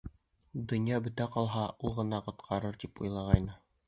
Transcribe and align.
Донъя 0.69 0.99
бөтә 1.07 1.27
ҡалһа, 1.35 1.65
ул 1.89 1.93
ғына 1.99 2.21
ҡотҡарыр 2.29 2.81
тип 2.85 3.03
уйланы. 3.05 3.55